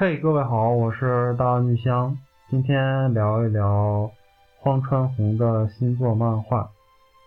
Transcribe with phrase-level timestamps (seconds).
[0.00, 2.16] 嘿各位好，我是大玉香，
[2.48, 4.10] 今天聊一聊
[4.58, 6.70] 荒川弘的新作漫画。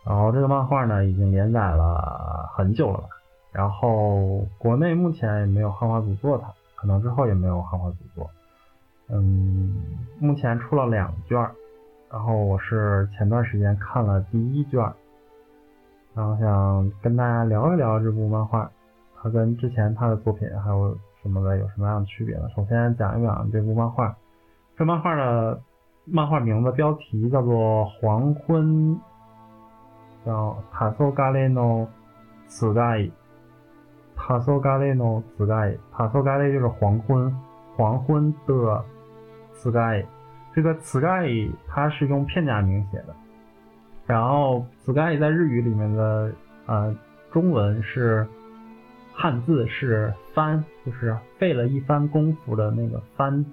[0.04, 3.10] 然后这个漫画呢，已经连载了很久了吧，
[3.52, 8.28] 然后国内目前也没有汉化组做它，可能之后也没有汉化组做。
[9.08, 9.76] 嗯，
[10.20, 11.38] 目前出了两卷，
[12.10, 14.82] 然后我是前段时间看了第一卷，
[16.16, 18.68] 然后想跟大家聊一聊这部漫画，
[19.22, 22.44] 它跟之前他的作品还有什么的有什么样的区别呢？
[22.56, 24.16] 首先讲一讲这部漫画，
[24.78, 25.60] 这漫画的
[26.06, 28.96] 漫画名字标题叫做《黄昏》，
[30.24, 31.88] 叫《塔索嘎雷诺
[32.48, 32.82] 茨盖》，
[34.16, 37.34] 塔索嘎雷诺茨盖，塔索嘎雷就是黄昏，
[37.76, 38.86] 黄昏的。
[39.56, 40.04] 茨盖，
[40.54, 41.30] 这个茨盖
[41.68, 43.16] 它是用片假名写的，
[44.06, 46.34] 然后茨盖在日语里面的
[46.66, 46.94] 呃
[47.32, 48.28] 中文是
[49.14, 53.46] 汉字是番，就是费了一番功夫的那个番，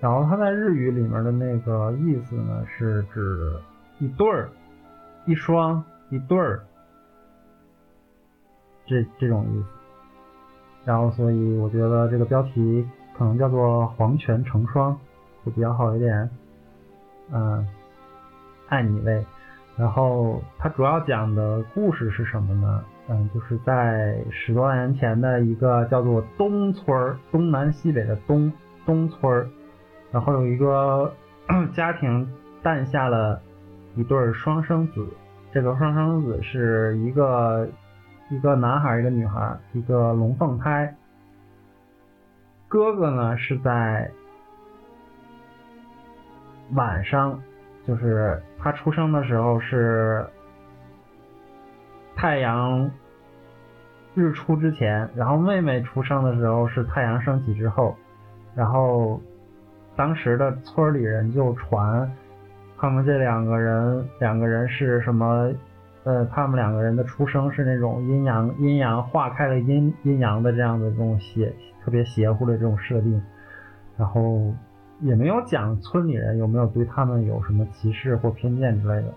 [0.00, 3.56] 然后它在日语里面的那个意思呢是指
[3.98, 4.50] 一对儿、
[5.26, 6.60] 一双、一对儿
[8.86, 9.66] 这这种意思，
[10.84, 14.98] 然后所以我觉得这个标题可能叫做黄泉成双。
[15.46, 16.28] 就比较好一点，
[17.32, 17.64] 嗯，
[18.68, 19.24] 爱你味。
[19.76, 22.84] 然后它主要讲的故事是什么呢？
[23.08, 28.52] 嗯，就是在十多年前的一个叫做东村，东南西北的东
[28.84, 29.48] 东村，
[30.12, 31.12] 然后有一个
[31.72, 32.30] 家庭
[32.62, 33.40] 诞下了
[33.96, 35.06] 一对双生子。
[35.52, 37.68] 这个双生子是一个
[38.30, 40.94] 一个男孩，一个女孩，一个龙凤胎。
[42.68, 44.10] 哥哥呢是在。
[46.74, 47.42] 晚上，
[47.86, 50.22] 就是他出生的时候是
[52.20, 52.90] 太阳
[54.12, 57.94] 日出之前，然后妹妹出生的时候是太阳升起之后，
[58.56, 59.22] 然后
[59.94, 62.10] 当时的村里人就传
[62.76, 65.48] 他们这两个人，两个人是什么？
[66.02, 73.22] 呃，他们两个人的出生是那种阴阳阴阳化开了阴阴阳的这样的这种邪特别邪乎的这种设定，
[73.96, 74.52] 然后。
[75.00, 79.14] 也没有讲村里人有没有对他们有什么歧视或偏见之类的，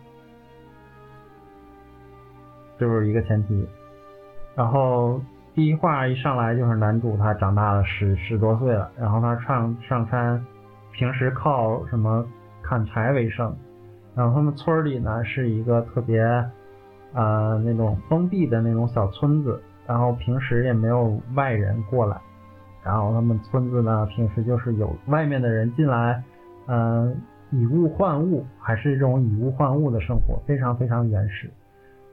[2.81, 3.67] 就是一个前提。
[4.55, 5.21] 然后
[5.53, 10.43] 第一话一上来就是男主他长大了十十多岁了，然后他上上山，
[10.91, 12.25] 平时靠什么
[12.63, 13.55] 砍柴为生。
[14.15, 16.21] 然后他们村里呢是一个特别
[17.13, 22.19] 呃那种封闭的那种小村子，然后平时也没有外人过来。
[22.83, 26.21] 然后他们村子呢，平时就是有外面的人进来，
[26.67, 27.15] 嗯、
[27.51, 31.49] 以物换物，还是这种以物换物的生活，非常非常原始。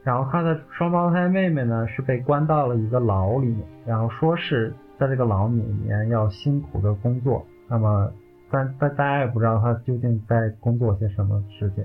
[0.09, 7.45] 然后他的双胞胎妹妹呢，是被关到了一个牢里面，然后说是在这个牢里面要辛苦的工作。
[7.69, 8.11] 那么，
[8.51, 11.85] 但但大家也不知道他究竟在工作些什么事情。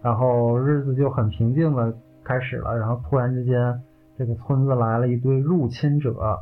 [0.00, 1.94] 然后日子就很平静的
[2.24, 3.82] 开始了，然后突然之间，
[4.16, 6.38] 这个村子来了一堆入侵者。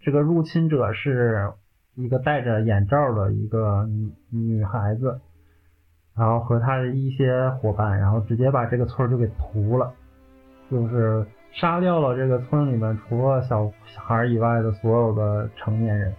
[0.00, 1.52] 这个入侵者是
[1.94, 5.20] 一个戴着眼罩的一个女女孩子，
[6.16, 9.92] 然后和他的一些伙伴，然后直接把这个村就给屠了，
[10.70, 16.14] 就是杀掉了这个村里面除了小孩以外的所有的成年人。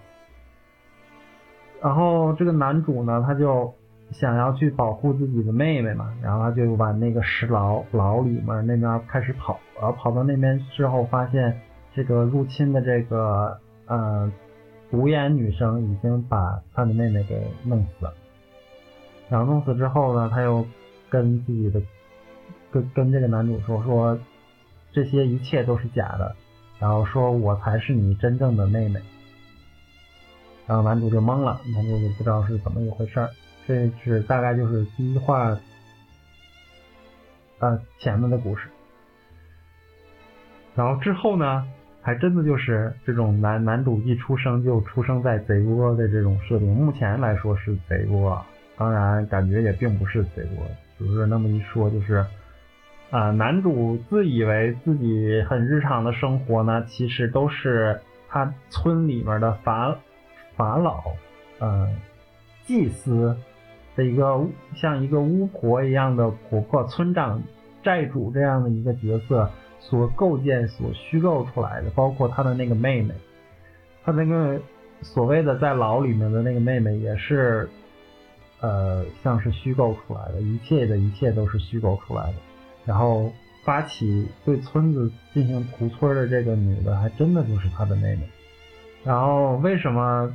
[1.81, 3.73] 然后这个男主呢，他就
[4.11, 11.59] 想要去保护自己的妹妹嘛，然后他就往那个石牢牢里面那边开始跑，然后跑到那边之后，发现
[11.93, 13.59] 这个入侵的这个。
[13.87, 14.31] 呃，
[14.89, 18.13] 独眼女生已经把她的妹妹给弄死了，
[19.31, 20.67] 然后弄死之后呢，他又
[21.09, 21.81] 跟自己的
[22.69, 24.19] 跟跟这个男主说说，
[24.91, 26.35] 这些一切都是假的，
[26.77, 28.99] 然后说我才是你真正的妹妹，
[30.67, 33.29] 然后男主就懵了，男主就不知道是怎么一回事儿，
[33.65, 35.57] 这是大概就是第一话，
[37.59, 38.67] 呃，前面的故事，
[40.75, 41.65] 然后之后呢？
[42.03, 48.43] 还真的就是这种男男主一出生就出生在贼窝的这种设定，目前来说是贼窝，
[48.81, 50.65] 当然感觉也并不是贼多，
[50.99, 52.25] 就是那么一说就是，
[53.11, 59.95] 啊、男主自以为自己很日常的生活呢，其实都是他村里面的法
[60.55, 61.03] 法老，
[61.59, 61.87] 呃，
[62.65, 63.37] 祭司
[63.95, 64.43] 的一个
[64.73, 67.39] 像一个巫婆一样的婆婆，村长、
[67.83, 69.47] 寨主这样的一个角色。
[69.83, 73.15] 所构建、所虚构出来的，包括他的那个妹妹，
[74.03, 74.61] 他那个
[75.01, 77.67] 所谓的在牢里面的那个妹妹，也是，
[78.61, 82.35] 呃，像是虚构出来的，一切的一切都是虚构出来的。
[82.85, 83.31] 然后
[83.63, 88.21] 发起对村子进行屠村的这个女的，还真的就是他的妹妹。
[89.03, 90.31] 然后为什么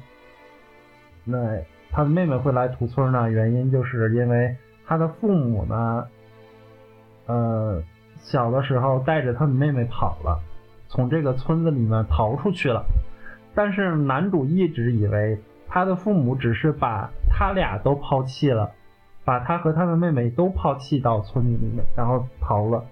[1.24, 1.58] 那
[1.90, 4.56] 他的妹妹会来屠村呢，原因就是因为
[4.86, 6.06] 他的父母呢，
[7.26, 7.82] 呃，
[8.18, 10.40] 小的时候带着他的妹妹跑了，
[10.88, 12.84] 从这个村子里面逃出去了。
[13.54, 15.38] 但是男主一直以为
[15.68, 18.70] 他的父母只是把他俩都抛弃了，
[19.22, 22.82] 把他和他的妹妹都抛弃到村子里面，然后逃了。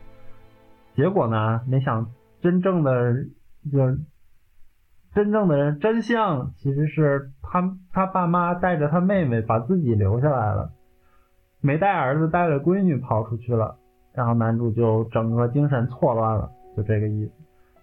[0.95, 2.09] 结果呢，没想
[2.43, 3.15] 真正的
[3.73, 3.97] 就。
[5.15, 10.73] 真正的人真相其实是他他爸妈带着他妹妹把自己留下来了，
[11.61, 13.77] 没带儿子，带着闺女跑出去了，
[14.13, 17.33] 然后男主就整个精神错乱了，就这个意思。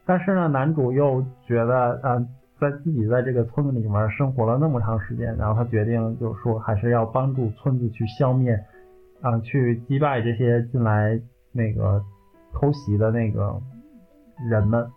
[0.06, 2.28] 但是呢，男主又觉得，嗯、
[2.62, 8.54] 在自己在这个村子里面生活了那么长时间，然后他决定就是说还是要帮助村子去消灭，
[9.20, 11.20] 啊、去击败这些进来
[11.52, 12.00] 那个
[12.54, 13.60] 偷袭的那个
[14.48, 14.88] 人们。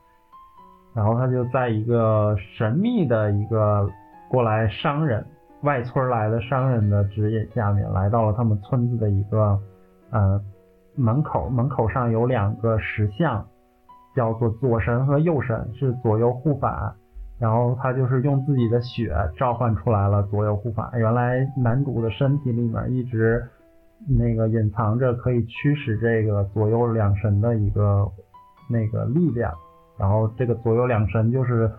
[0.95, 3.89] 然后他就在一个神秘的一个
[4.29, 5.25] 过来商人，
[5.63, 9.59] 外村来的商人的指引下面，来到了他们村子的一个
[10.11, 10.39] 呃
[10.97, 13.43] 门口，门口上有两个石像，
[14.15, 16.95] 叫做左神和右神，是左右护法。
[17.39, 20.91] 然后他就是用自己的血召唤出来了左右护法。
[20.95, 23.45] 原来男主的身体里面一直
[24.09, 28.09] 那个隐藏着可以驱使这个左右两神的一个
[28.71, 29.53] 那个力量。
[29.97, 31.71] 然后这个左右两神就是，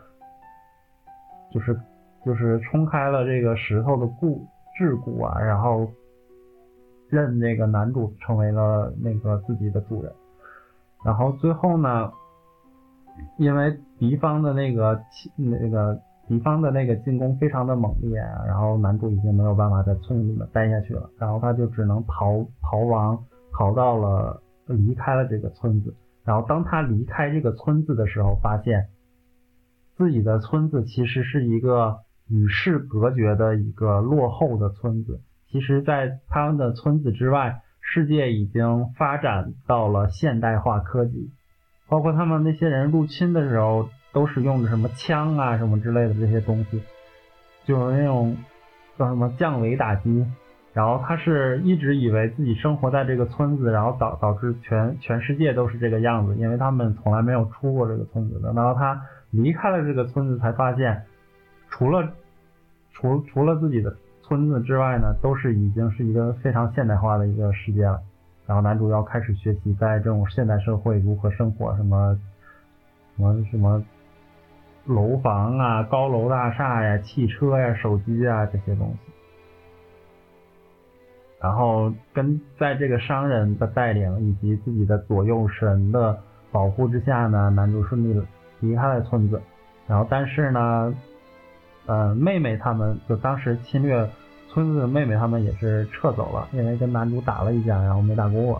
[1.51, 1.77] 就是，
[2.25, 4.45] 就是冲开了这个石头的固
[4.79, 5.89] 桎梏啊，然后
[7.09, 10.11] 认那个男主成为了那个自己的主人。
[11.03, 12.11] 然后最后呢，
[13.37, 14.99] 因为敌方的那个
[15.35, 18.17] 那个敌方的那个进攻非常的猛烈，
[18.47, 23.23] 然后男主已经没有办法在村子里面待下去了，然后他就只能逃逃亡，
[23.53, 25.95] 逃到了离开了这个村子。
[26.23, 28.87] 然后当他离开这个村子的时候，发现
[29.95, 31.97] 自己的村子其实是一个
[32.27, 35.21] 与世隔绝的一个落后的村子。
[35.47, 41.31] 其实，在他们的村子之外，世界已经发展到了现代化科技，
[41.87, 46.81] 包括他们那些人入侵的时候，都是用的什么枪啊什么之类的这些东西，
[47.63, 48.35] 就是那种
[48.97, 50.25] 叫什么降维打击。
[50.73, 58.51] 然后他是一直以为自己生活在这个村子，然后导导致全全世界都是这个样子，因为他们从来没有出过这个村子的。
[58.51, 61.03] 然后他离开了这个村子，才发现
[61.69, 62.09] 除了
[62.91, 68.01] 除除了自己的村子之外呢，都是已经是一个非常现代化的一个世界了。
[68.47, 72.19] 然后男主要开始学习在这种现代社会如何生活，什么
[73.15, 73.83] 什么什么
[74.85, 79.11] 楼房啊、高楼大厦呀、汽车呀、手机啊这些东西。
[81.41, 86.17] 然后跟在这个商人的带领以及自己的左右神的
[86.51, 88.21] 保护之下呢，男主顺利
[88.61, 89.41] 离开了村子。
[89.87, 90.95] 然后但是呢，
[91.85, 94.09] 呃，妹妹他们就当时侵略
[94.55, 98.59] 村子的妹妹他们也是撤走了，因为跟男主打了一架，然后没打过我，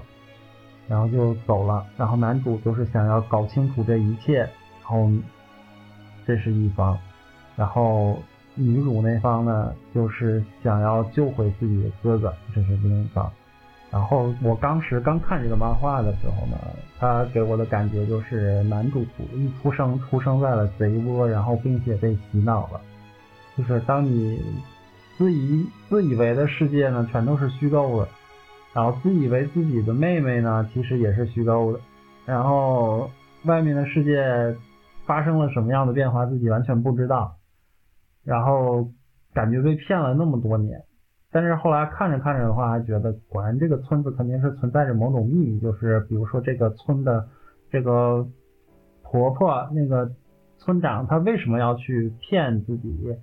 [0.87, 1.83] 然后就走了。
[1.97, 5.09] 然后男主就是想要搞清楚这一切，然后
[6.27, 6.95] 这是一方，
[7.55, 8.19] 然后。
[8.57, 13.29] 女主那方呢，就是想要救回自己的哥哥，这是另一方。
[13.91, 16.57] 然后我当时刚看这个漫画的时候呢，
[16.97, 22.79] 他给我的感觉就是男主一出生出生在了贼窝，然后并且被洗脑了。
[23.57, 24.41] 就是当你
[25.17, 28.07] 自以自以为的世界呢，全都是虚构的，
[28.73, 31.79] 然后自以为自己的妹妹呢，其实也是虚构的，
[32.25, 33.09] 然后
[33.45, 34.55] 外面的世界
[35.05, 37.37] 发生了什么样的变化，自己完全不知道。
[38.23, 38.89] 然后
[39.33, 40.81] 感觉被骗了那么多年，
[41.31, 47.27] 但是后来看着看着的话，还觉得果然这个村子肯定是存在着某种秘密，就是比如说这个村的
[47.71, 48.27] 这个
[49.03, 50.11] 婆婆那个
[50.57, 53.15] 村长，他为什么要去骗自己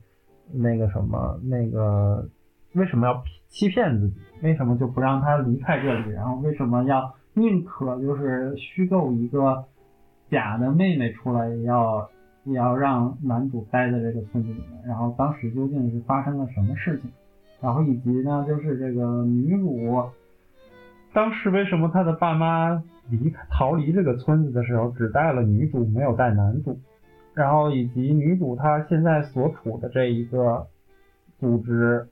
[0.53, 2.29] 那个什么那个
[2.75, 4.17] 为什么要欺骗自己？
[4.43, 6.11] 为什么就不让他离开这里？
[6.11, 9.65] 然后为什么要宁可就是虚构一个
[10.31, 12.09] 假的妹妹出来也要？
[12.45, 17.09] 也要让男主待在这个村子里面，然后当时究竟是发生了什么事情，
[17.61, 20.11] 然后以及呢，就是这个女主
[21.13, 26.81] 当时为什么她的爸妈离逃离这个村子的时候只带了女主没有带男主，
[27.35, 30.67] 然后以及女主她现在所处的这一个
[31.39, 32.09] 组织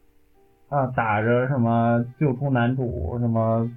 [0.68, 3.70] 啊，打着什么救出男主什么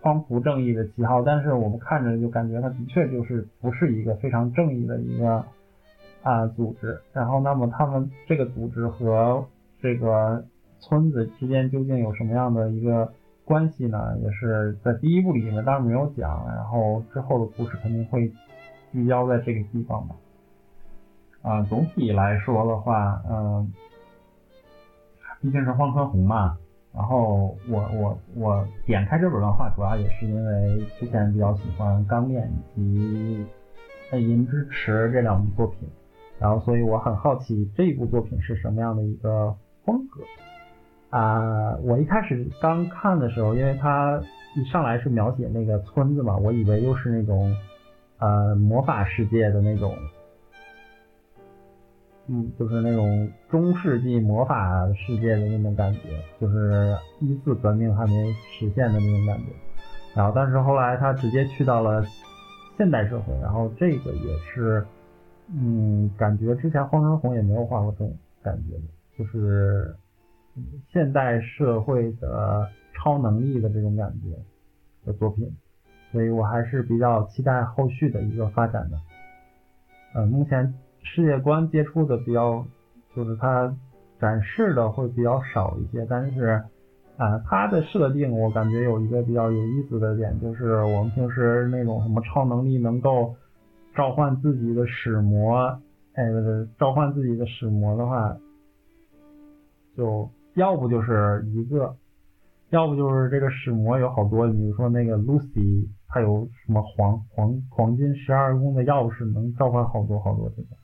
[0.00, 5.44] 匡扶正义的旗号，但是我们看着就感觉他的确就是不是一个非常正义的一个。
[6.22, 9.46] 啊，组织，然后那么他们这个组织和
[9.80, 10.44] 这个
[10.78, 13.10] 村子之间究竟有什么样的一个
[13.42, 14.18] 关系呢？
[14.22, 18.30] 也是在第一部里面当然没有讲，然后之后的故事肯定会
[18.92, 20.14] 聚焦在这个地方吧。
[21.42, 23.72] 啊，总体来说的话，嗯，
[25.40, 26.56] 毕竟是荒川弘嘛。
[26.92, 32.42] 然后我我我点开这本漫画，主要也是因为之前比较喜欢《钢炼》
[32.74, 33.46] 以及
[34.18, 35.88] 《银之匙》这两部作品，
[36.40, 39.54] 然后所以我很好奇这部作品是什么样的一个
[39.84, 40.22] 风格
[41.10, 44.20] 啊、我一开始刚看的时候，因为它
[44.56, 47.56] 一上来是描写那个村子嘛，我以为又是那种
[48.18, 49.94] 呃魔法世界的那种。
[52.32, 56.00] 嗯，就是那种中世纪魔法世界的那种感觉，
[56.40, 59.46] 就是一次革命还没实现的那种感觉。
[60.14, 62.04] 然后，但是后来他直接去到了
[62.78, 64.86] 现代社会，然后这个也是，
[65.48, 68.82] 嗯，感觉之前荒川弘也没有画过这种感觉的，
[69.18, 69.96] 就是
[70.92, 74.28] 现代社会的超能力的这种感觉
[75.04, 75.52] 的作品，
[76.12, 78.96] 所以我还是比较期待后续的一个发展的。
[80.14, 80.72] 嗯，目前。
[81.02, 82.64] 世界观接触的比较，
[83.16, 83.74] 就是它
[84.18, 86.62] 展示的会比较少一些，但是
[87.16, 93.34] 啊、呃，它的设定我感觉有一个比较有意思的点，就是我们平时那种什么超能力能够
[93.94, 95.80] 召唤自己的使魔，
[96.14, 96.24] 哎，
[96.78, 98.36] 召唤自己的使魔的话，
[99.96, 101.96] 就要不就是一个，
[102.70, 110.79] 要不就是这个使魔有好多，比如说那个 Lucy，她有什么黄黄黄金十二宫的钥匙，能召唤好多好多这个。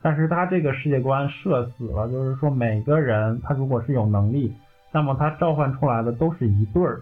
[0.00, 4.54] 但是他这个世界观设死了，就是说每个人他如果是有能力，
[4.92, 7.00] 那么他召唤出来的都是一对儿，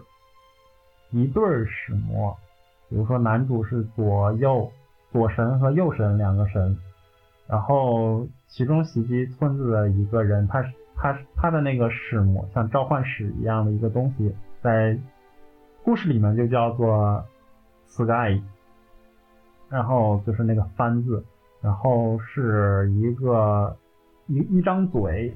[1.11, 2.35] 一对儿使魔。
[2.89, 4.71] 比如说男主是左右
[5.11, 6.75] 左神和右神两个神，
[7.47, 10.63] 然后其中袭击村子的一个人，他
[10.95, 14.97] 他他的那个使魔像召唤使一样的一个东西，在
[15.83, 17.23] 故事里面就叫做
[17.85, 18.41] sky，
[19.69, 21.23] 然后就是那个番字。
[21.67, 23.75] 然后是一个
[24.27, 25.35] 一一张嘴，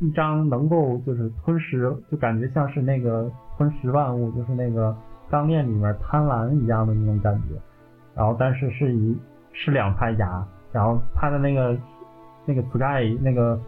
[0.00, 4.96] 一张能够就是吞食，就感觉像是那个吞食万物，就是那个
[5.28, 7.54] 钢炼里面贪婪一样的那种感觉。
[8.16, 9.14] 然后但是是一
[9.52, 11.76] 是两排牙，然后他的那个
[12.46, 13.60] 那个 sky 那个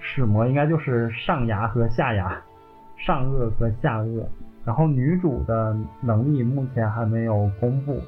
[0.00, 2.42] 使魔应该就是上牙和下牙，
[2.96, 4.20] 上颚和下颚。
[4.64, 8.00] 然后女主的能力目前还没有公布。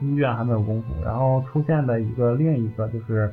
[0.00, 3.32] 医院还没有公布，然后出现的一个另一个就是，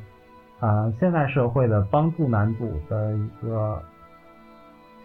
[0.60, 3.82] 啊、现代社会的帮助男主的一个，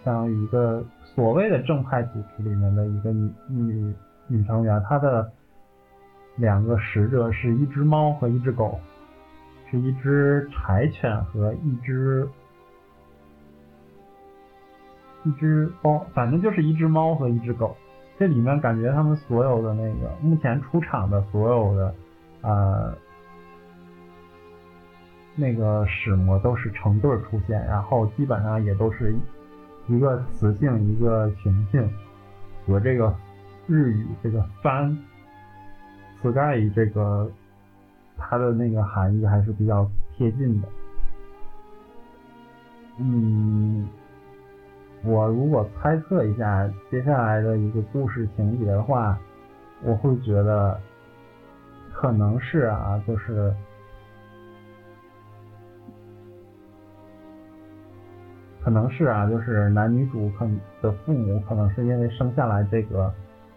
[0.02, 3.94] 像一个所谓的正派组织里面的一个女女
[4.26, 5.30] 女成员，她的
[6.36, 8.80] 两个使者是一只猫和一只狗，
[9.70, 12.26] 是一只柴犬和一只
[15.24, 17.76] 一只猫，反正就是一只猫和一只狗。
[18.20, 21.94] 这里面感觉他们所有的那个目前出场的所有的，
[22.42, 22.94] 呃，
[25.34, 29.14] 那个使魔都是成对出现，然后基本上也都是
[29.88, 31.90] 一个雌性一个雄性，
[32.66, 33.16] 和这个
[33.66, 34.94] 日语这个番
[36.20, 37.26] ，Tsugai 这个
[38.18, 40.68] 它的那个含义还是比较贴近的，
[42.98, 43.88] 嗯。
[45.02, 49.18] 我如果猜测一下接下来的一个故事情节的话，
[49.82, 50.78] 我会觉得
[51.90, 53.50] 可能是啊，就是
[58.62, 63.10] 可能是啊，就是男女主可能的父母可能是因为生下来这个，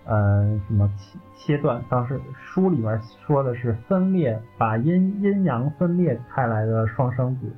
[0.06, 2.98] 嗯，什么切切断，当时书里面
[3.28, 7.52] 说的是分裂，把阴阴阳分裂开来的双生子，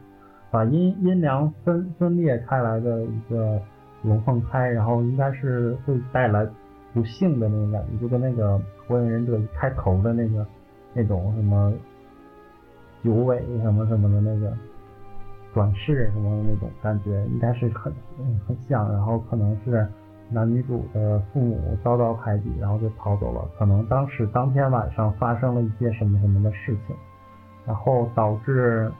[0.49, 3.61] 把阴阴阳分分裂开来的一个。
[4.05, 6.47] 龙凤胎，然后应该是会带来
[6.93, 10.45] 不幸的那种感觉，就跟那个火影忍者一开头的那个
[10.93, 11.73] 那种什么
[13.03, 14.53] 九尾什么什么的那个
[15.53, 17.91] 转世什么的那种感觉，应该是很
[18.47, 18.91] 很像。
[18.91, 19.87] 然后可能是
[20.29, 23.47] 男女主的父母遭到排挤，然后就逃走了。
[23.57, 26.95] 可能当时当天晚上发生了一些什么什么的事情，
[27.65, 28.91] 然后导致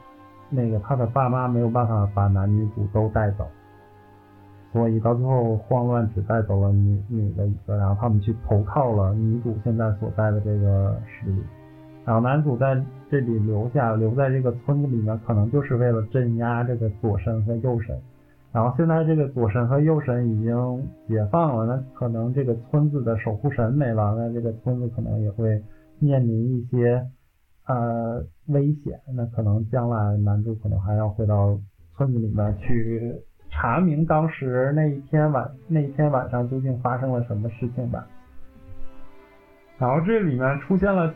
[0.50, 3.46] 那个他的爸妈没有办法把男女主都带走。
[4.76, 11.42] 所以到最后慌乱只带走了女女的一个，然后他们去投靠了女主现在所在的这个势力，
[12.04, 12.78] 然后男主在
[13.10, 17.98] 这里留下，留在这个村子里面，可能就是为了镇压这个左神和右神。
[18.52, 25.58] 然后现在这个左神和右神已经解放了，那可能这个村子的守护神没了，那这个村子可能也会
[26.00, 27.02] 面临一些
[27.66, 29.00] 呃危险。
[29.16, 31.58] 那可能将来男主可能还要回到
[31.96, 33.14] 村子里面去。
[33.58, 38.06] 查明当时那一天晚那一天晚上究竟发生了什么事情吧。
[39.78, 41.12] 然后这里面出现了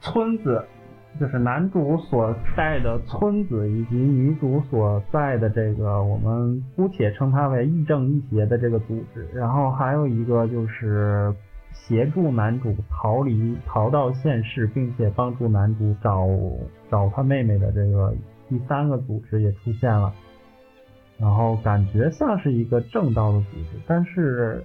[0.00, 0.64] 村子，
[1.20, 9.28] 就是男主所在的村子，以及女主所在的这个，我们姑且称它为亦正亦邪的这个组织。
[9.32, 11.32] 然后还有一个就是
[11.72, 16.26] 协助男主逃离、逃到现世，并且帮助男主找
[16.90, 18.12] 找他妹妹的这个
[18.48, 20.12] 第三个组织也出现了。
[21.18, 24.64] 然后感觉像是一个正道的组织，但是，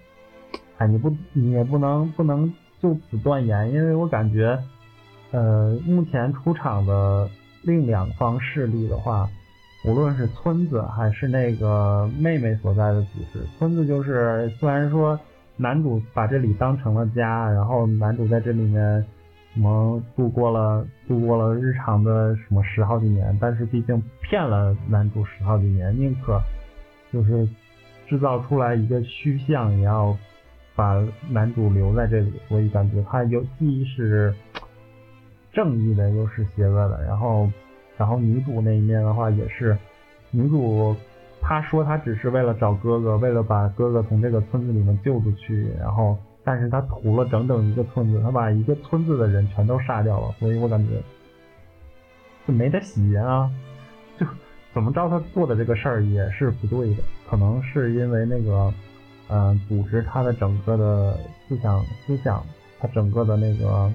[0.77, 4.57] 哎，你不，你也不能不能就此断言，因为我感觉。
[5.35, 7.27] 呃，目前出场的
[7.63, 9.27] 另两方势力的话，
[9.83, 15.19] 无论是村子还是那个妹妹所在的组织，村子就是虽然说
[15.57, 19.03] 男主把这里当成了家，然后男主在这里面
[19.53, 26.41] 什么度过了度过了日常的什么十好几年，但是毕竟骗了男主十好几年，宁可
[27.11, 27.47] 就是
[28.07, 30.17] 制造出来一个虚像，也要
[30.75, 34.33] 把男主留在这里，所以感觉他有既是。
[35.55, 37.47] 正义的又是邪恶的，然后，
[37.95, 39.77] 然后女主那一面的话也是，
[40.31, 40.95] 女主
[41.39, 51.01] 她说她只是为了找哥哥，为了把哥哥从这个村子里面救出去，然后，但是他屠了整整一个村子，他把一个村子的人全都杀掉了，所以我感觉
[52.47, 53.51] 就没得洗啊，
[54.17, 54.25] 就
[54.73, 58.73] 怎么着他做的这个事儿也是不对的，可能是因为那个，
[59.29, 62.43] 嗯、组织他的整个的思想思想，
[62.79, 63.91] 他整个的那个。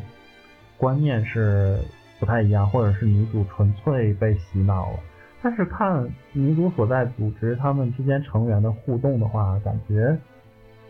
[0.80, 1.76] 观念是
[2.20, 5.00] 不太一样，或者是女主纯粹被洗脑了。
[5.42, 10.16] 但是看女主所在组织他们之间成员的互动的话，感觉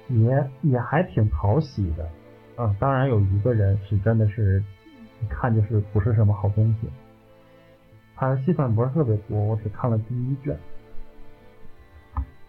[0.09, 2.09] 也也还挺讨喜的。
[2.57, 4.63] 嗯，当然有一个人是真的是
[5.23, 6.89] 一看就是不是什么好东西。
[8.17, 10.57] 他的戏份不是特别多，我只看了第一卷。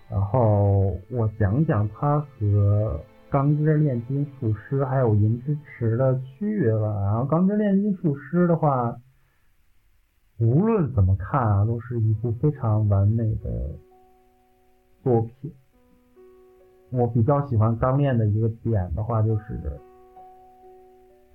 [0.10, 3.00] 然后我讲讲他和。
[3.32, 7.00] 《钢之炼金术师》还有《银之匙》的区别吧。
[7.04, 8.98] 然后《钢之炼金术师》的话，
[10.40, 13.52] 无论怎么看啊，都是一部非常完美的
[15.04, 15.54] 作品。
[16.92, 19.60] 我比较喜欢《钢炼》的一个点的话，就是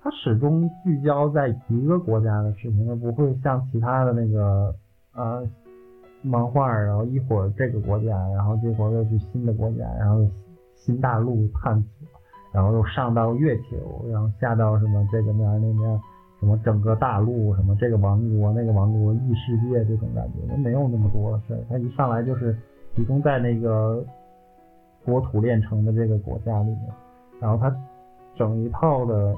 [0.01, 4.75] 它始终聚焦在一个国家的事情，它不会像其他的那个
[5.13, 5.47] 呃
[6.21, 10.25] 漫画，然后一会儿这个国家，然后这会儿又去新的国家，然后。
[10.77, 12.07] 新大陆探索，
[12.53, 15.99] 然后又上到月球，然后下到什么这个面那面，
[16.39, 21.59] 什么整个大陆，什么这个王国那个王国异世界这种感觉，没有那么多事儿。
[21.67, 22.55] 他一上来就是
[22.95, 24.05] 集中在那个
[25.05, 26.87] 国土炼成的这个国家里面，
[27.39, 27.73] 然后他
[28.35, 29.33] 整一套的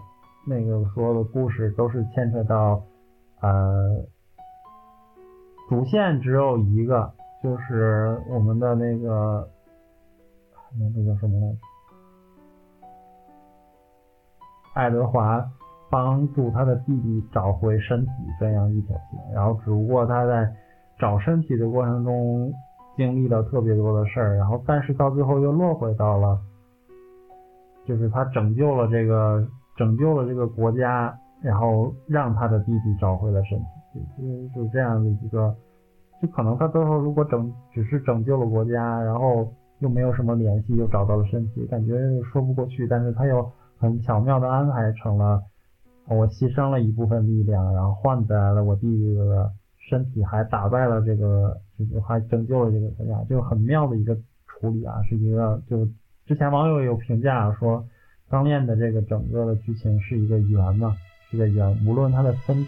[0.47, 2.81] 那个所有的故事都是牵扯到，
[3.41, 4.03] 呃，
[5.69, 9.47] 主线只有一个，就是我们的那个。
[10.79, 11.57] 那这叫什么来着？
[14.73, 15.43] 爱德华
[15.89, 20.53] 帮助他的弟弟找回身体这样一条线，然后只不过他在
[20.99, 22.53] 找身体的过程中
[22.97, 26.37] 经历了特别多的事儿，然后但是到最后又落回到了，
[27.85, 35.55] 就是他拯救了这个拯救了这个国家，然后让他的弟弟找回了身体，就就这样的一个，
[36.21, 39.47] 就可能他最后如果拯只是拯救了国家，然后。
[39.79, 42.87] 又没有什么联系，又找到了身体，感觉说不过去。
[42.87, 45.39] 但是他又很巧妙的安排成了，
[46.09, 49.51] 我牺牲了一部分力量，然后换来了我弟弟的
[49.87, 54.15] 身体，还打败了这个，就是还拯救了这个国家，就很妙的一个
[54.47, 55.87] 处理啊，是一个就
[56.25, 57.85] 之前网友有评价说，
[58.29, 60.95] 钢炼的这个整个的剧情是一个圆嘛，
[61.29, 62.67] 是个圆，无论它的分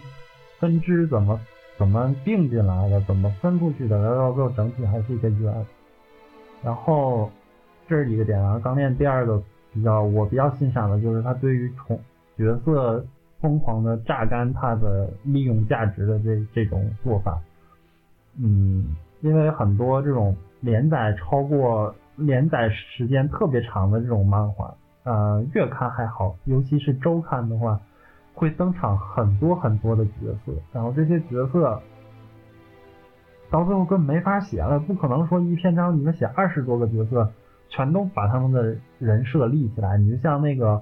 [0.58, 1.40] 分支怎么
[1.78, 5.66] 怎么并进来的，怎么分出去的，然后到最后整体还是一个圆。
[6.62, 7.30] 然后
[7.88, 9.42] 这是一个点啊，钢炼第二个
[9.72, 11.98] 比较我比较欣赏的就是他对于从
[12.36, 13.04] 角色
[13.40, 17.40] 疯狂的榨干他的利用价值的这这种做法，
[18.42, 24.74] 嗯，因为很多这种连载超过连载时间特别长的这种漫画，
[25.04, 27.80] 呃，月刊还好，尤其是周刊的话，
[28.34, 30.12] 会登场很多很多的角
[30.44, 31.80] 色，然后这些角色。
[33.52, 37.28] 到最后根本没法写了，不可能说一篇章里面写二十多个角色，
[37.68, 39.98] 全都把他们的人设立起来。
[39.98, 40.80] 你就像那个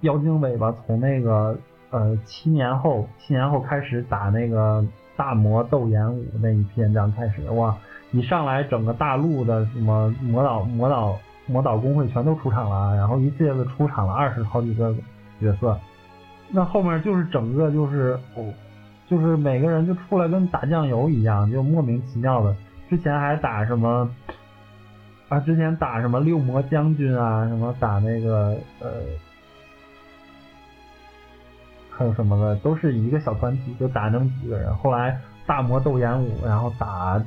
[0.00, 1.56] 妖精尾巴，从那个
[1.90, 4.84] 呃七年后，七年后开始打那个
[5.16, 7.76] 大魔斗演武那一篇章开始，哇，
[8.12, 14.94] 一上来整个大陆的什么魔导魔导魔导公会全都出场了，然后一下子出场了二十好几个
[15.40, 15.78] 角色，
[16.50, 18.44] 那后面就是整个就是哦。
[19.08, 22.56] 就是每个人就出来跟打酱油一样，就莫名其妙的。
[22.88, 24.08] 之前还打什么
[25.28, 25.38] 啊？
[25.40, 27.46] 之前打什么六魔将军啊？
[27.46, 28.88] 什么打那个呃
[32.02, 34.74] 还有什么的，都是一个小团体，就打那么几个人。
[34.78, 37.24] 后来大魔斗演武，然后打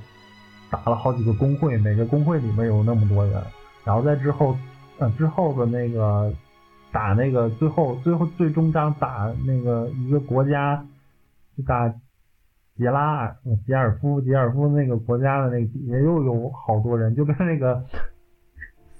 [0.70, 3.42] 打了好几个工会，每个工会里面有那么多人。
[3.86, 4.54] 然后在之后，
[5.00, 6.30] 呃，之后的那个
[6.92, 10.86] 打那个最后最后最终章打那个一个国家，
[11.58, 11.88] 就打
[12.76, 13.34] 杰拉
[13.66, 17.82] 杰尔夫杰尔夫那个国家的那个底下又有好多人，就跟那个。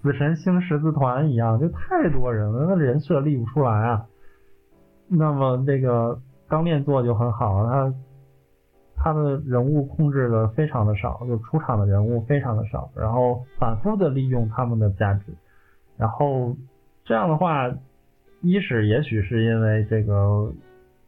[0.02, 4.06] 死神星十字团一样，就太多人了，那人设立不出来啊。
[5.08, 7.94] 那么这个钢炼做就很好，他
[8.96, 15.34] 他的人物控制的非常的少，就出场的人物非常的少，然后反复的利用他们的价值，
[15.98, 16.56] 然后
[17.04, 17.72] 这样的话，
[18.41, 20.54] 一是也许是因为这个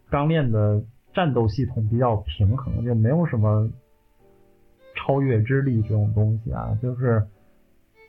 [0.09, 0.81] 钢炼的
[1.13, 3.69] 战斗系统比较平衡，就没有什么
[4.95, 7.25] 超越之力这种东西啊，就是。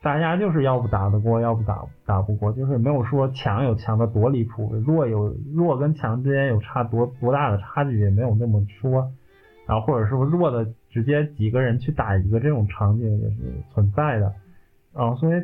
[0.01, 9.11] 大家就是要不打得过，要不打打不过，就是没有说强有强的多离谱，弱有弱跟强之间有差多多大的差距，也没有那么说。
[9.65, 13.35] 然后或者说弱的直接几个人去打一个这种场景也是
[13.73, 14.33] 存在的。
[14.93, 15.43] 然后所以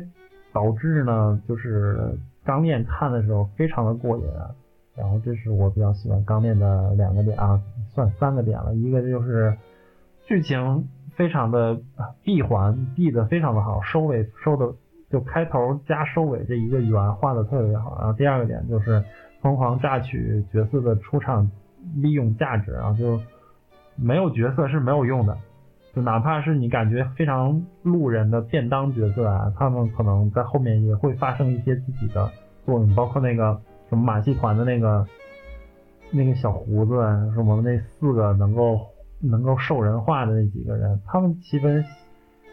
[0.52, 4.24] 导致呢，就是钢炼看的时候非常的过瘾。
[4.96, 9.54] 然后这是我比较喜欢钢炼的两个点啊，算三个点了，一个就是
[10.24, 10.88] 剧情。
[11.16, 11.80] 非常的
[12.22, 14.70] 闭环闭的非常的好，收尾收的
[15.10, 17.96] 就开头加收尾这一个圆画的特别好。
[17.98, 19.02] 然后第二个点就是
[19.40, 21.50] 疯狂榨取角色的出场
[21.94, 23.18] 利用价值，然后就
[23.96, 25.38] 没有角色是没有用的，
[25.94, 32.30] 就哪怕是你感觉非常路人的便当角色啊，他们可能在后面也会发生一些自己的
[32.66, 35.06] 作用，包括那个什么马戏团的那个
[36.10, 36.92] 那个小胡子，
[37.34, 38.80] 什么那四个能够。
[39.30, 41.84] 能够兽人化的那几个人，他们基本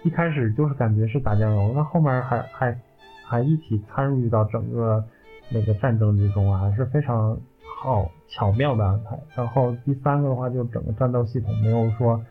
[0.03, 2.77] 一开始就是感觉是打酱油，那后面还还
[3.25, 5.03] 还一起参与到整个
[5.49, 7.37] 那个战争之中啊，是非常
[7.81, 9.17] 好巧妙的安排。
[9.35, 12.21] 然后第三个的话，就整个战斗系统没有说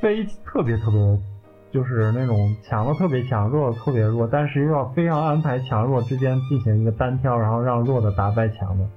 [0.00, 1.20] 非特别特别，
[1.70, 8.88] 就是那种强的特别强，弱的特别弱，但是又要非要安排强弱之间进行一个单挑，然后让弱的打败强的。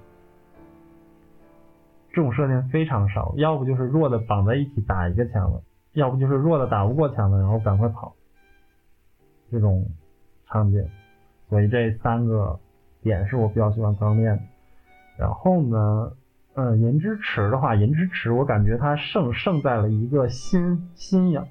[2.14, 8.14] 这种设定非常少，要不就是弱的绑在一起打一个强的，要不就是弱的打不过强的，然后赶快跑。
[9.52, 9.84] 这种
[10.48, 10.88] 场景，
[11.50, 12.60] 所以这三个
[13.02, 14.44] 点是我比较喜欢钢炼的。
[15.18, 16.12] 然后呢，
[16.54, 21.44] 嗯，银之匙的话，银之匙我感觉它胜胜在了一个新新颖，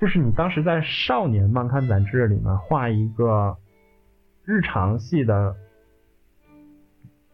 [0.00, 3.56] 就是你当时在少年漫刊杂志里面画一个
[4.44, 5.54] 日常系的。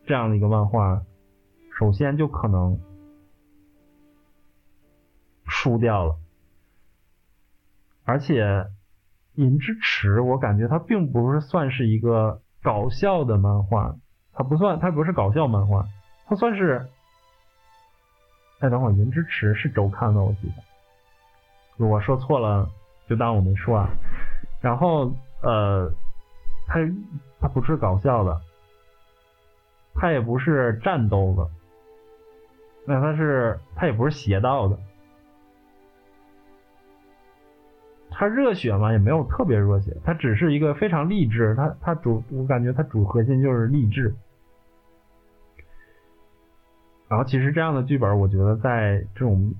[0.06, 1.02] 这样的一个漫画，
[1.76, 2.78] 首先就可能
[5.46, 6.16] 输掉了，
[8.04, 8.44] 而且
[9.34, 13.96] 《银之匙》我感觉它并不是算是一个搞笑的漫画，
[14.32, 15.84] 它不算，它不是搞笑漫画，
[16.26, 16.88] 它算是，
[18.60, 20.62] 哎，等会儿，《银之匙》是周刊的，我记得，
[21.76, 22.68] 如果说错了
[23.08, 23.90] 就当我没说啊。
[24.60, 25.90] 然后呃，
[26.68, 26.78] 它
[27.40, 28.40] 它不是搞笑的。
[29.98, 31.48] 他也不是战斗的，
[32.86, 34.78] 那他是他也不是邪道的，
[38.10, 44.14] 他热血嘛，也没有特别热血，他只是一个非常励志，他他主我感觉他主核心就是励志。
[47.08, 49.54] 然后其实这样的剧本，我觉得在这种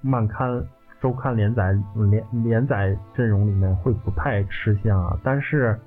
[0.00, 0.64] 漫刊、
[1.00, 1.76] 周刊连载
[2.10, 5.78] 连连载阵容里面会不太吃香啊，但是。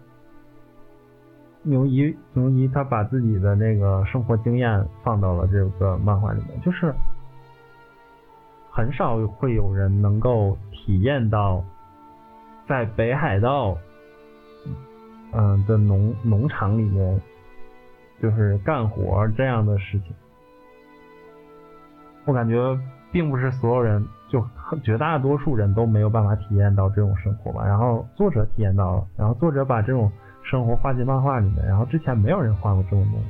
[1.65, 6.93] 牛一牛一，他把自己的那个生活经验放到了这个漫画里面，就是
[8.69, 11.63] 很少会有人能够体验到
[12.67, 13.77] 在北海道，
[15.31, 17.21] 嗯的农农场里面，
[18.21, 20.13] 就是干活这样的事情。
[22.25, 22.77] 我感觉
[23.09, 24.45] 并不是所有人，就
[24.83, 27.65] 绝大多数人都没有办法体验到这种生活吧。
[27.65, 30.11] 然后作者体验到了，然后作者把这种。
[30.43, 33.25] 生活画进漫画里面，然后之前没有人画过这种东西。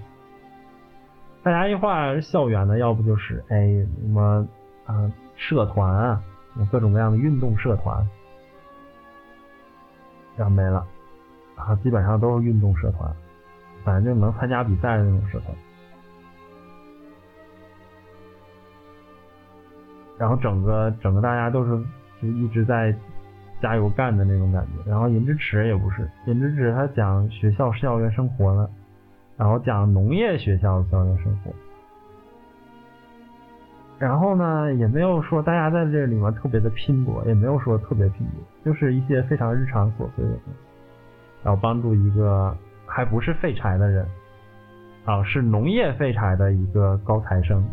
[1.41, 3.67] 大家一画校园的，要不就是哎
[4.02, 4.47] 什么
[4.86, 6.23] 啊社团啊，
[6.71, 8.06] 各种各样的运动社团，
[10.36, 10.86] 然后没了，
[11.56, 13.15] 啊基本上都是运动社团，
[13.84, 15.56] 反正就能参加比赛的那种社团。
[20.17, 21.71] 然后整个整个大家都是
[22.21, 22.93] 就一直在。
[23.63, 28.69] 加油干的那种感觉，然后银之匙也不是，银之匙他讲学校校园生活的，
[29.38, 31.54] 然后讲农业学校的校园生活，
[33.97, 40.52] 然后呢也没有说大家在这里面特别的拼搏，也没有说特别拼搏，就是一些非常日常琐碎的东西，
[41.41, 42.54] 然后帮助一个
[42.86, 44.06] 还不是废柴的人
[45.06, 47.65] 啊，是农业废柴的一个高材生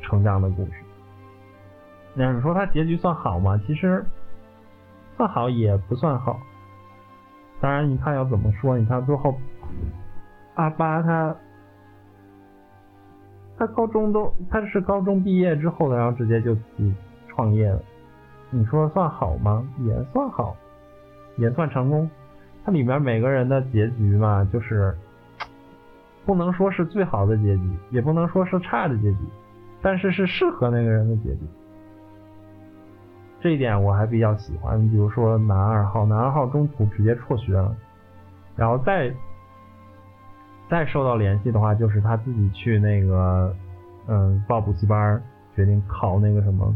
[0.00, 0.72] 成长的故事。
[2.14, 3.60] 那你说他结局算好吗？
[3.66, 4.02] 其实
[5.20, 6.40] 算好也不算好。
[7.60, 8.78] 当然，你看要怎么说？
[8.78, 9.34] 你看最后
[10.54, 11.36] 阿巴他
[13.58, 16.94] 他高中都他是高中毕业之后的，然后直接就自己
[17.28, 17.78] 创业了。
[18.48, 19.62] 你说算好吗？
[19.80, 20.56] 也算好，
[21.36, 22.08] 也算成功。
[22.64, 24.96] 它里面每个人的结局嘛，就是
[26.24, 29.18] 不能说是最好的结局，也不能说是差的结局，
[29.82, 31.40] 但是是适合那个人的结局。
[33.40, 34.78] 这一点我还比较喜欢。
[34.90, 37.74] 比如说男二号，男二号中途直接辍学了，
[38.54, 39.12] 然后再
[40.68, 43.54] 再受到联系的话，就是他自己去那个
[44.06, 45.22] 嗯报补习班，
[45.56, 46.74] 决定考那个什么，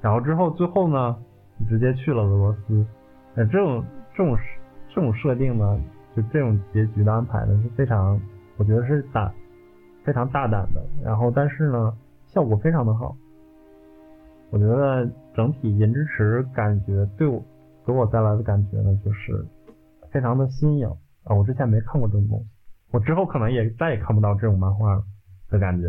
[0.00, 1.16] 然后之后最后呢，
[1.68, 2.84] 直接去了俄罗斯。
[3.36, 4.36] 呃，这种这种
[4.88, 5.78] 这种设定呢，
[6.14, 8.20] 就这种结局的安排呢是非常，
[8.56, 9.32] 我觉得是大
[10.04, 10.82] 非常大胆的。
[11.02, 11.92] 然后但是呢，
[12.26, 13.14] 效果非常的好。
[14.54, 17.44] 我觉得整体《银之匙》感觉对我
[17.84, 19.44] 给我带来的感觉呢，就是
[20.12, 20.86] 非常的新颖
[21.24, 21.34] 啊！
[21.34, 22.46] 我之前没看过这种东西，
[22.92, 25.02] 我之后可能也再也看不到这种漫画了
[25.50, 25.88] 的感觉。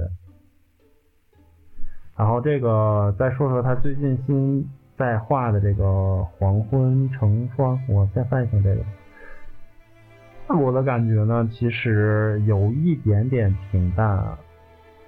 [2.17, 5.83] 然后这个再说说他最近新在画的这个
[6.39, 8.81] 《黄昏成双》，我先翻译成这个。
[10.59, 14.35] 我的感觉呢，其实有一点点平淡，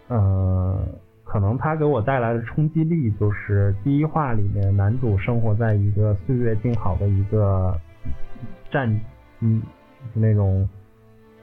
[0.10, 0.88] 嗯、
[1.28, 7.78] 可能他给我带来的冲击力，就是第一话里面男主生活在一个岁月静好的一个
[8.72, 8.90] 战，
[9.42, 9.62] 嗯，
[10.14, 10.68] 那种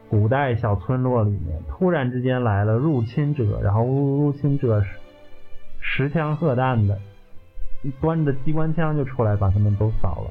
[0.08, 4.88] 古代小村落里面，突然之间来了入侵者，然后入侵者是
[5.82, 6.98] 持枪荷弹的，
[8.00, 10.30] 端着机关枪就出来把他们都扫了。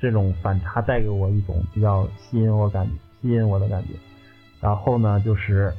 [0.00, 2.88] 这种反差带给我一种比较吸引我感，
[3.22, 3.90] 吸引我的感觉。
[4.60, 5.72] 然后呢，就是。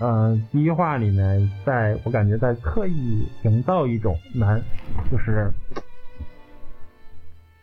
[0.00, 4.60] 嗯，第一话里面，在我感觉在刻意营造一种男，
[5.08, 5.48] 就是，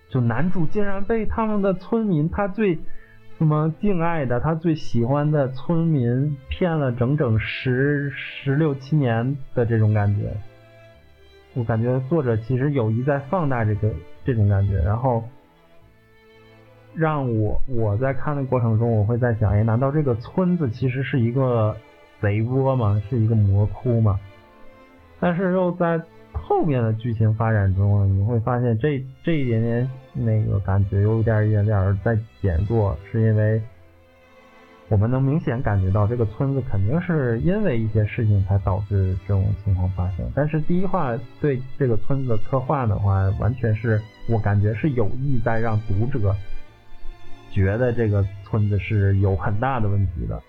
[0.09, 2.79] 就男主竟然被他们的村民，他最
[3.37, 10.33] 什么敬爱的，他最喜欢的村民骗了整整十十六七年的这种感觉。
[11.53, 15.21] 我感觉作者其实有意在放大这个这种感觉，然后
[16.95, 21.75] 让我我在看的过程中，我会在想，哎，难道这个村子其实是一个？
[22.21, 24.19] 贼窝嘛，是一个魔窟嘛，
[25.19, 25.99] 但是又在
[26.33, 33.61] 后面的剧情发展中，你会发现这这一点点那个感觉有点一点点在减弱，是因为
[34.87, 40.29] 我们能明显感觉到这个村子肯定是因为一些事情才导致这种情况发生。
[40.35, 46.35] 但是第一话对这个村子的刻画的话，完全是我感觉是有意在让读者
[47.51, 50.41] 觉得这个村子是有很大的问题的。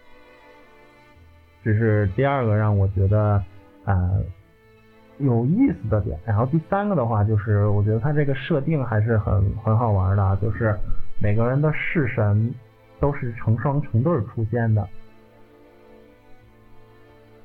[1.64, 3.40] 这是第二个让我觉得
[3.84, 4.20] 呃
[5.18, 10.76] 有意思的点，然后第三个的话就是我觉得它这个设定还是很很好玩的，就是
[11.20, 12.52] 每个人的式神
[12.98, 14.84] 都是成双成对出现的，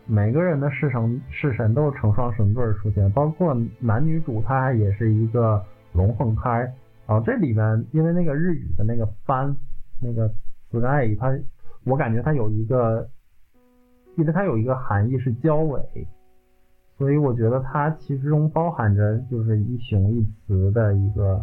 [0.08, 6.62] 每个人的式神式神都是成双成对出现，包括男女主他也是一个龙凤胎，
[7.06, 9.56] 然后这里面因为那个日语的那个番
[10.01, 10.27] 那个
[10.71, 11.38] sky 它
[11.84, 13.08] 我感觉它有一个。
[14.17, 15.80] 记得它有一个含义是交尾，
[16.97, 21.39] 所以我觉得它其中包含着就是一雄一雌的一个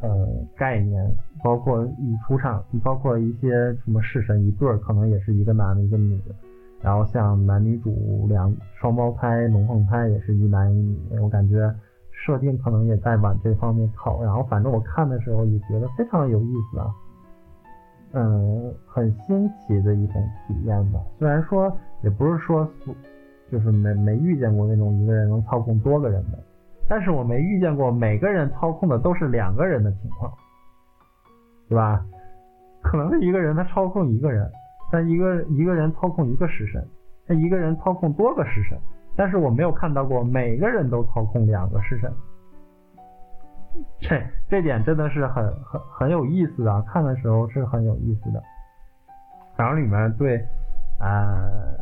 [0.00, 1.06] 呃概念，
[1.44, 3.50] 包括一出场，包括一些
[3.84, 6.34] 什么式神一对儿，可能也是一个男的，一个女的。
[6.80, 11.70] 然后像男女主两双胞胎、龙凤胎也是一男一女，我感觉
[12.10, 14.22] 设定可能也在往这方面靠。
[14.24, 16.86] 然后反正我看的时候也觉得非常有意思啊。
[18.12, 20.14] 嗯，很新奇的一种
[20.46, 20.98] 体验吧。
[21.18, 21.70] 虽然说
[22.02, 22.68] 也不是说，
[23.50, 26.38] 就是没没遇见过那种一个人能操控多个人的，
[26.88, 30.32] 但是我没遇见过每个人操控的都是两个人的情况，
[31.68, 32.04] 对吧？
[32.82, 34.50] 可能是一个人他操控一个人，
[34.90, 36.86] 但一个一个人操控一个式神，
[37.26, 38.78] 他一个人操控多个式神，
[39.16, 42.12] 但是我没有看到过每个人都操控两个式神。
[44.00, 46.82] 这这点真的是很很很有意思啊！
[46.86, 48.42] 看的时候是很有意思的。
[49.56, 50.42] 然后里面对，
[50.98, 51.76] 呃，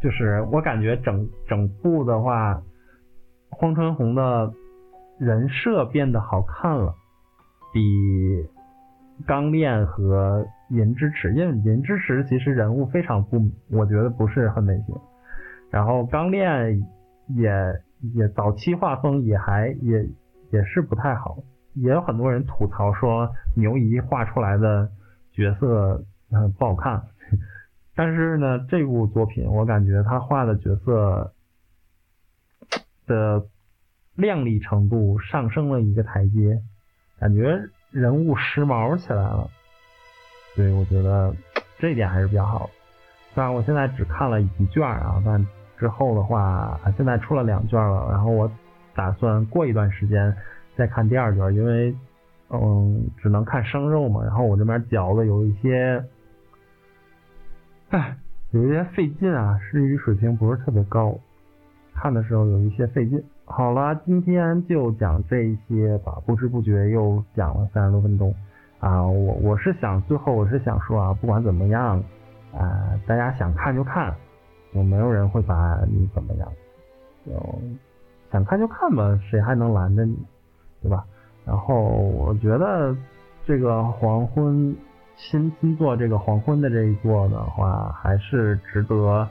[0.00, 2.62] 就是我感觉整整部的话，
[3.50, 4.52] 荒川弘的
[5.18, 6.94] 人设变得好看了，
[7.72, 8.48] 比
[9.26, 14.94] 钢炼和银之匙，因为银之匙其实人物非常不，我觉得不是很美型。
[15.70, 16.80] 然后钢炼
[17.28, 17.50] 也
[18.14, 20.06] 也早期画风也还也。
[20.52, 21.38] 也是不太好，
[21.74, 24.88] 也有很多人吐槽说牛姨画出来的
[25.32, 27.02] 角色嗯不好看，
[27.96, 31.32] 但是呢，这部作品我感觉他画的角色
[33.06, 33.42] 的
[34.14, 36.60] 亮丽程度上升了一个台阶，
[37.18, 37.58] 感觉
[37.90, 39.48] 人物时髦起来了。
[40.54, 41.34] 对，我觉得
[41.78, 42.70] 这一点还是比较好的。
[43.34, 45.46] 虽然我现在只看了一卷啊，但
[45.78, 48.50] 之后的话，现在出了两卷了，然后我
[48.94, 50.34] 打算过一段时间
[50.76, 51.94] 再看第二卷，因为
[52.50, 56.02] 嗯，只能看生肉嘛，然后我这边嚼的有一些，
[57.90, 58.16] 哎，
[58.50, 61.16] 有一些费劲啊，日语水平不是特别高，
[61.94, 63.22] 看的时候有一些费劲。
[63.44, 68.34] 好了，今天就讲这些吧，不知不觉又讲了三十多分钟
[68.80, 72.02] 啊，我我是想最后我是想说啊，不管怎么样
[72.52, 74.14] 啊，大家想看就看。
[74.72, 76.52] 有没有人会把你怎么样？
[77.24, 77.32] 就
[78.30, 80.18] 想看就看吧，谁还能拦着你，
[80.82, 81.04] 对吧？
[81.46, 82.94] 然后我觉得
[83.46, 84.76] 这个黄昏
[85.16, 89.28] 新新做这个黄昏的这一作的话，还是值得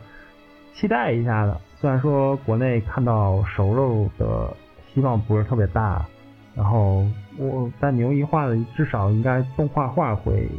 [0.74, 1.60] 期待一下的。
[1.80, 4.56] 虽然说国内看到熟肉的
[4.94, 6.06] 希望不是特别大，
[6.54, 7.06] 然后
[7.38, 10.50] 我但牛一画的至少应该动画画会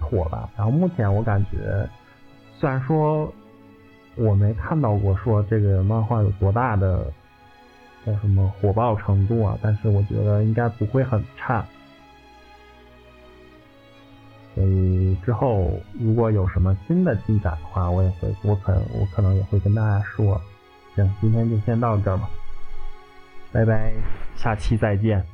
[0.00, 0.48] 妥吧。
[0.56, 1.88] 然后目前我感觉，
[2.58, 3.32] 虽然说。
[4.16, 7.04] 我没看到过说这个漫画有多大的
[8.06, 11.66] 叫什么火爆程度啊，但是我觉得应该不会很差。
[14.54, 20.40] 所以之后如果有什么新的进展的话，我也会，我可我可能也会跟大家说。
[20.94, 22.30] 行，今天就先到这儿吧，
[23.50, 23.92] 拜拜，
[24.36, 25.33] 下期再见。